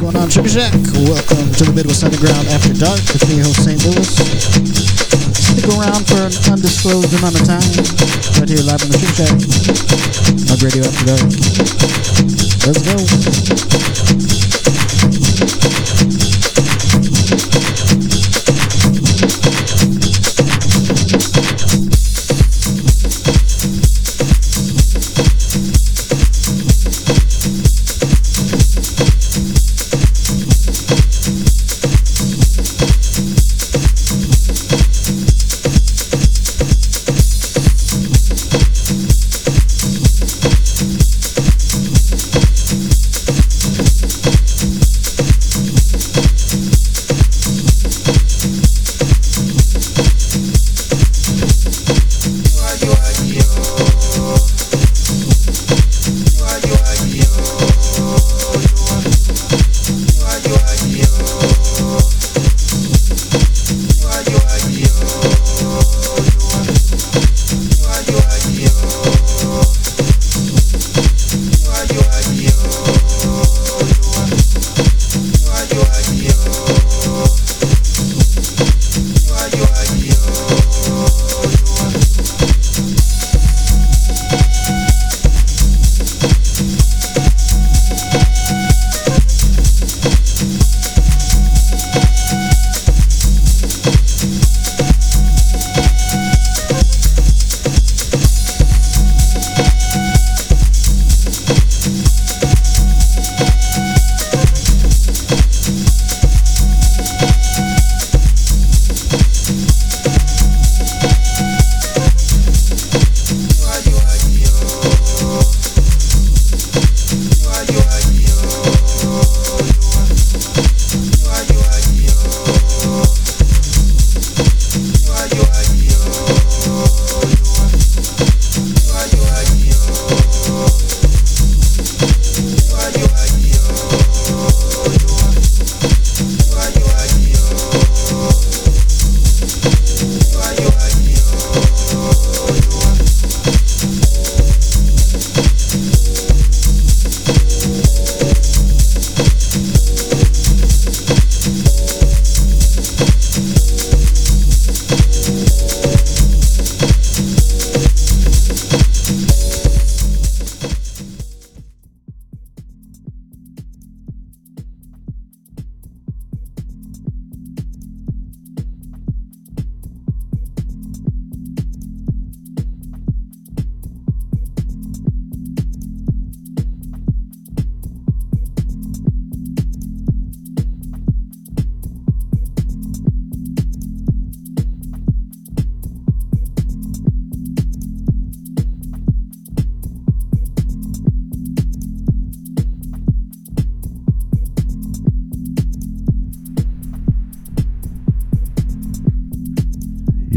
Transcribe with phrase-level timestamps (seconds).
[0.00, 0.72] going on, Sugar Jack.
[1.04, 3.84] Welcome to the Midwest Underground After Dark with me, host St.
[3.84, 4.08] Louis.
[5.36, 7.60] Stick around for an undisclosed amount of time,
[8.40, 9.36] right here live on the Sugar Shack.
[10.48, 11.28] Mug Radio After Dark.
[12.64, 13.99] Let's go.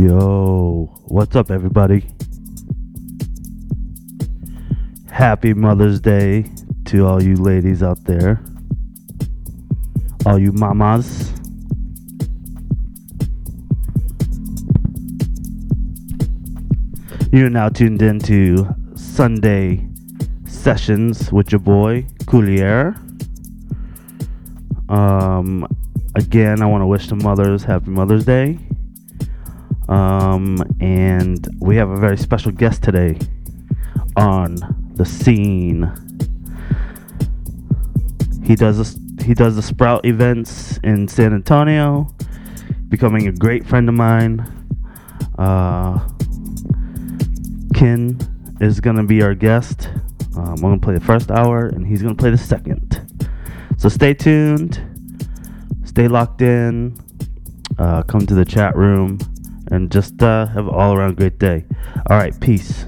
[0.03, 2.05] Yo, what's up, everybody?
[5.09, 6.43] Happy Mother's Day
[6.87, 8.43] to all you ladies out there,
[10.25, 11.31] all you mamas.
[17.31, 19.87] You're now tuned in to Sunday
[20.45, 22.97] Sessions with your boy, Coulier.
[24.89, 25.65] Um,
[26.15, 28.59] again, I want to wish the mothers Happy Mother's Day.
[29.89, 33.17] Um, and we have a very special guest today
[34.15, 34.57] on
[34.95, 35.91] the scene.
[38.43, 42.13] He does this, he does the Sprout events in San Antonio,
[42.89, 44.39] becoming a great friend of mine.
[45.37, 46.07] Uh,
[47.73, 48.19] Kin
[48.61, 49.89] is gonna be our guest.
[50.35, 53.01] Um, I'm gonna play the first hour, and he's gonna play the second.
[53.77, 54.81] So stay tuned,
[55.83, 56.97] stay locked in,
[57.77, 59.19] uh, come to the chat room
[59.71, 61.65] and just uh, have an all around great day.
[62.09, 62.85] All right, peace.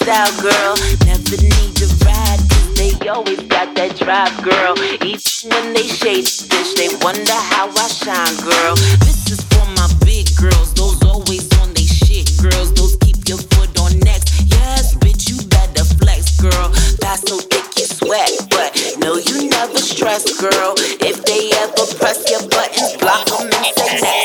[0.00, 0.74] style, girl.
[1.04, 4.74] Never need to ride, cause they always got that drive, girl.
[5.04, 5.20] Even
[5.52, 8.74] when they shade bitch, they wonder how I shine, girl.
[9.04, 12.72] This is for my big girls, those always on they shit, girls.
[12.74, 14.40] Those keep your foot on next.
[14.48, 16.68] Yes, bitch, you better flex, girl.
[17.00, 20.74] That's so thick you sweat, but no, you never stress, girl.
[21.04, 24.19] If they ever press your buttons, block them and say next.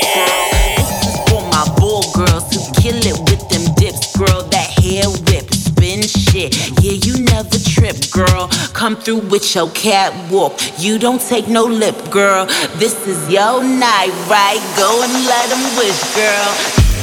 [8.15, 8.47] girl.
[8.73, 10.53] Come through with your catwalk.
[10.79, 12.45] You don't take no lip, girl.
[12.79, 14.61] This is your night, right?
[14.77, 16.94] Go and let them wish, girl.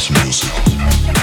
[0.00, 1.19] house music.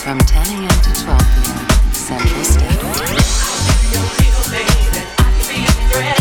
[0.00, 0.68] From 10 a.m.
[0.68, 1.92] to 12 p.m.
[1.92, 2.96] Central Standard
[5.92, 6.19] Time.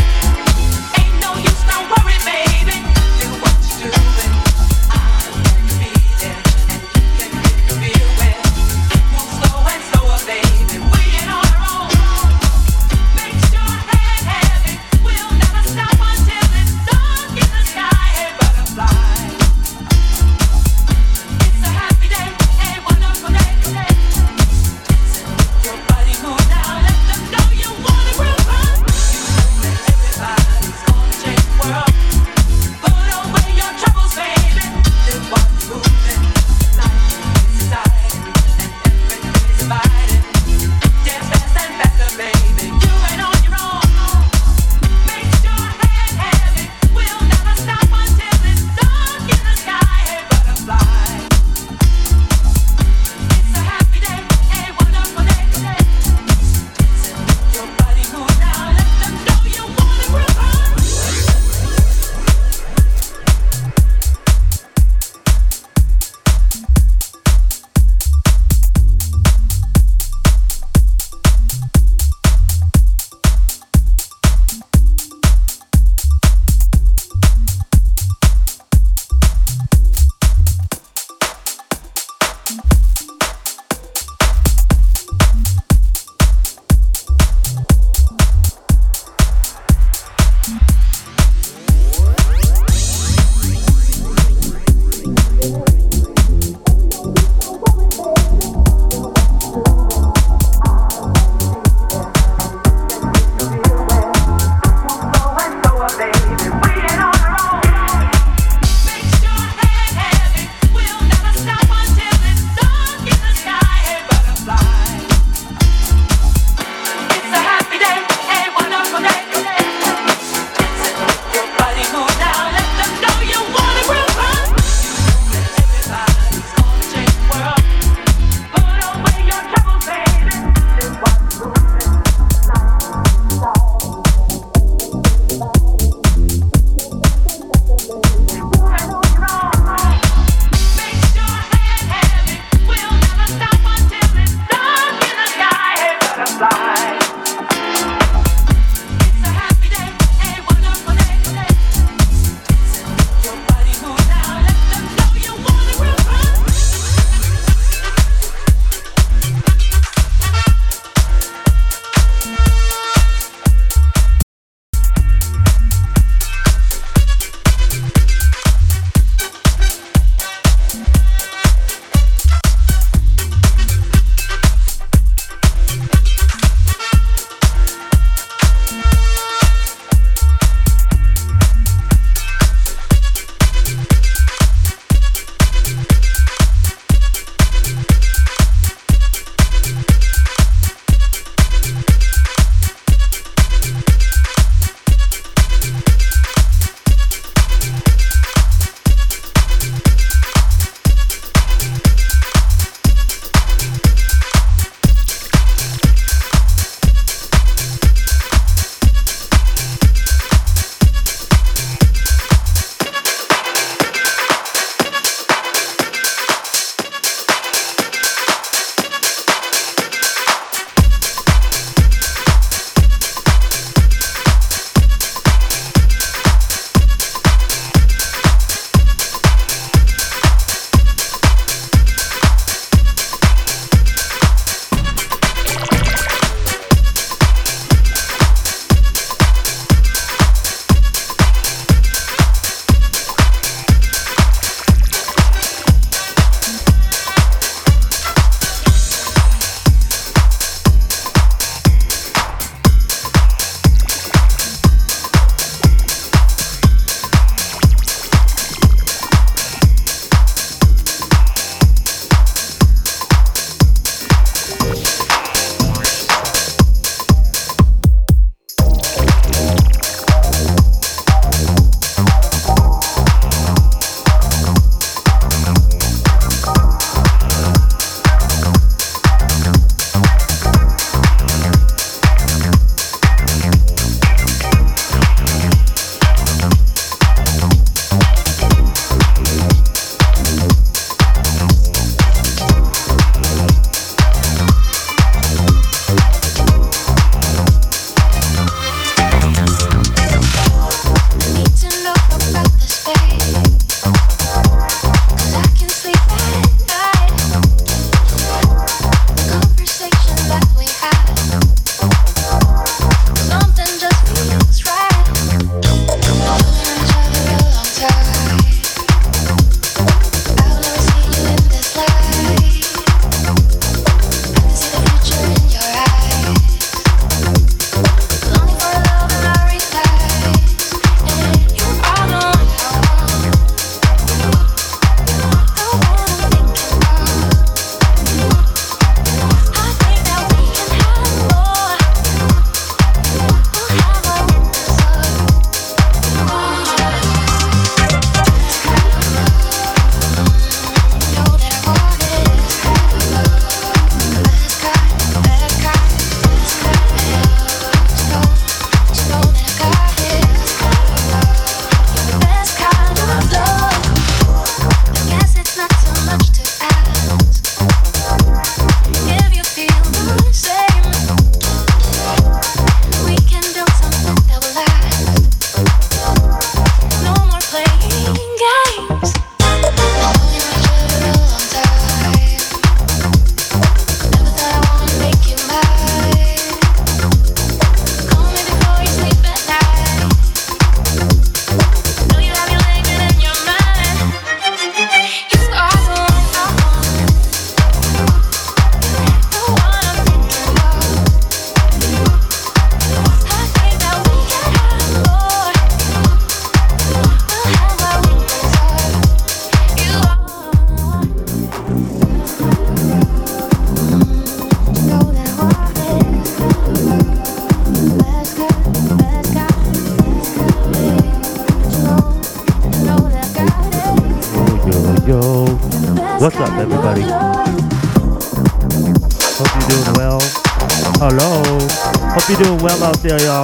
[433.00, 433.44] Out there, y'all.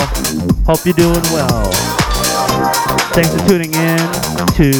[0.65, 1.71] Hope you're doing well.
[3.13, 3.97] Thanks for tuning in
[4.55, 4.73] to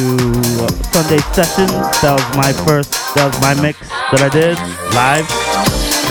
[0.92, 1.72] Sunday Sessions.
[2.02, 4.58] That was my first, that was my mix that I did
[4.94, 5.26] live.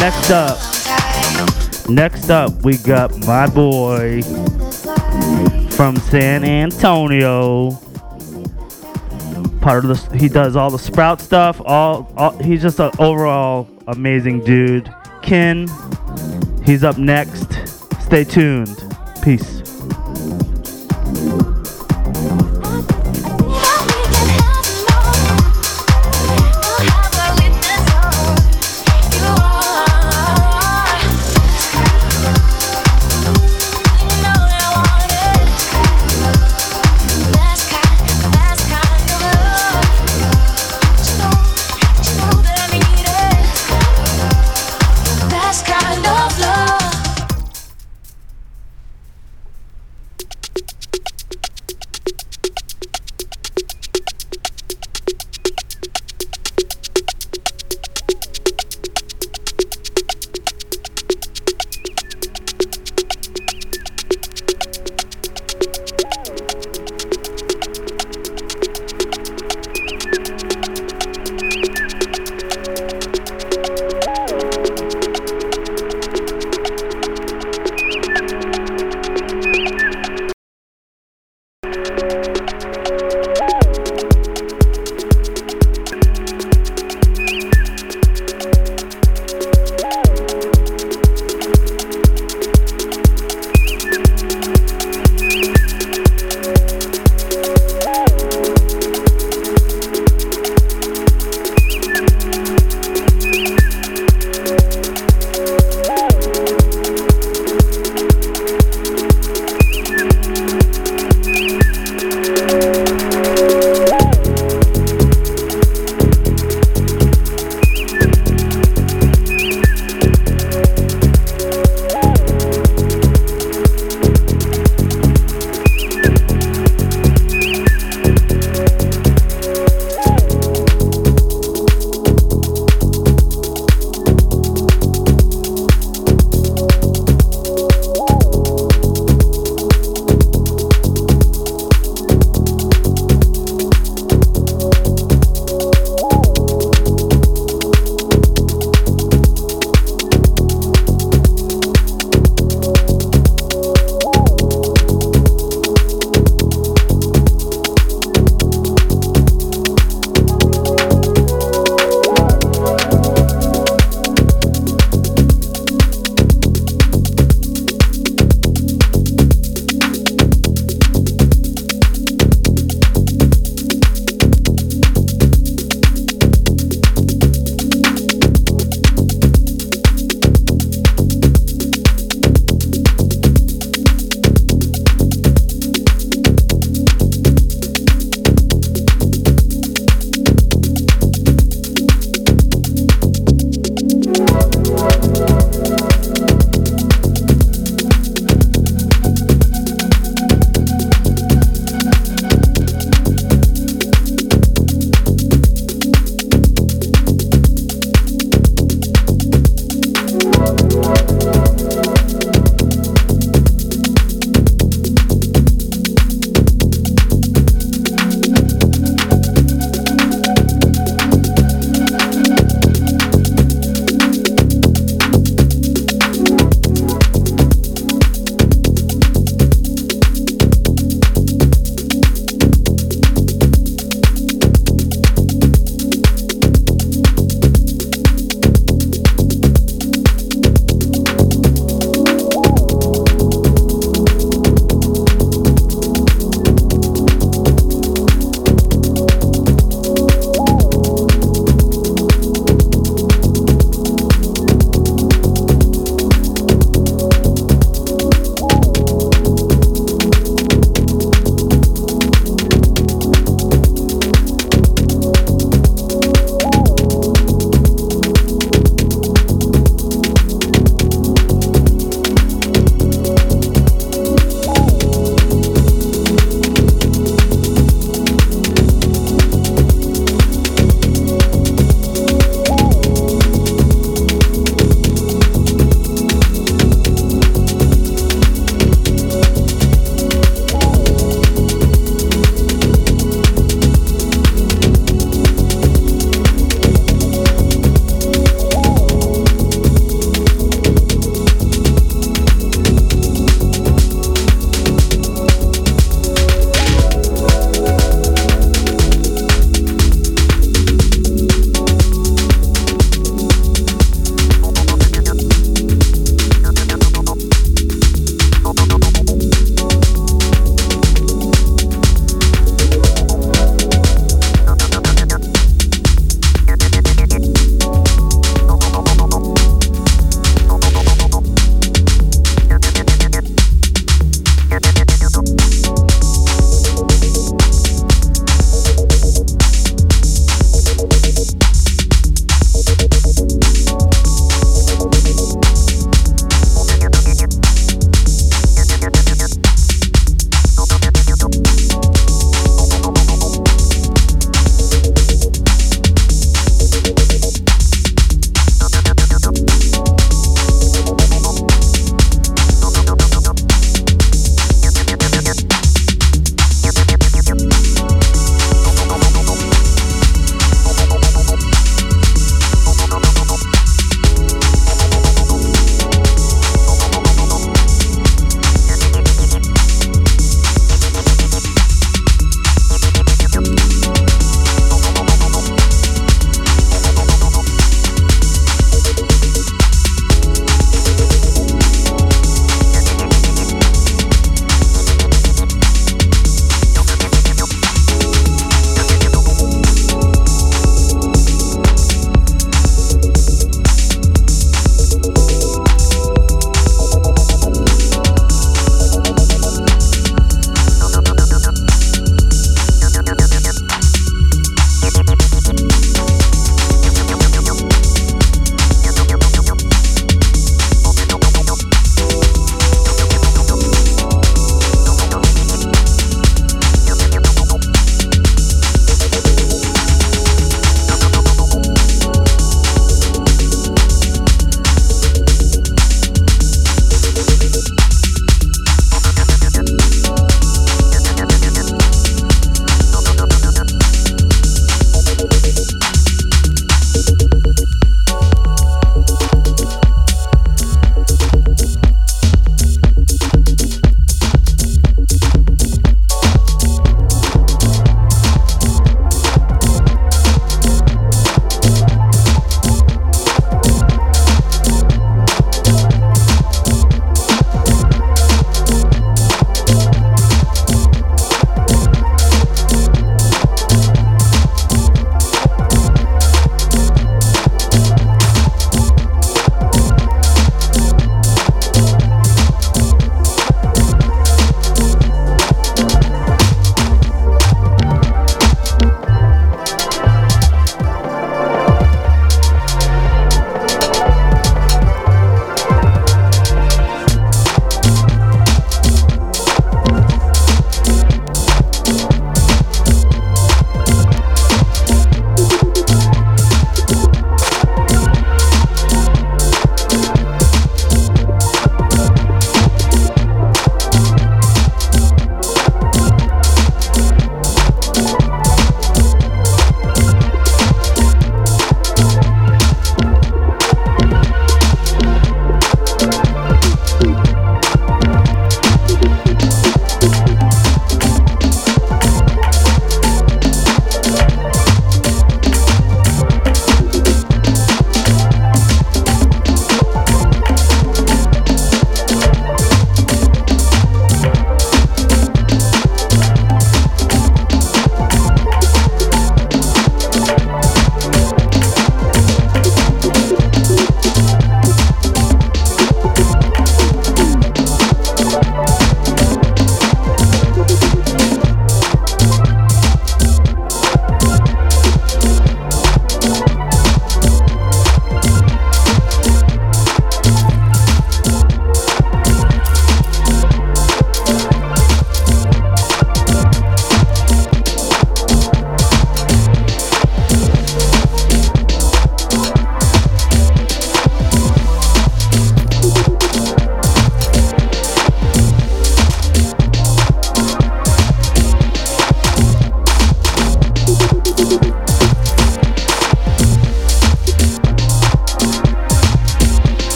[0.00, 0.58] Next up,
[1.88, 4.22] next up, we got my boy
[5.72, 7.78] from San Antonio
[9.60, 13.68] part of the he does all the sprout stuff all, all he's just an overall
[13.88, 14.88] amazing dude
[15.20, 15.66] ken
[16.64, 17.47] he's up next
[18.08, 18.96] stay tuned.
[19.22, 19.57] Peace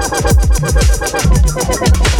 [0.00, 2.19] ハハハハ